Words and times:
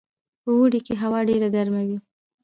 په 0.43 0.49
اوړي 0.57 0.79
کې 0.85 0.93
هوا 1.03 1.19
ډیره 1.29 1.47
ګرمه 1.55 1.81
وي 1.87 1.97